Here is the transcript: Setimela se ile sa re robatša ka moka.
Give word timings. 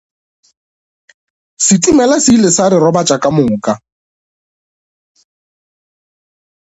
Setimela 1.65 2.17
se 2.23 2.29
ile 2.35 2.49
sa 2.55 2.65
re 2.71 2.77
robatša 2.85 3.17
ka 3.23 3.29
moka. 3.35 3.73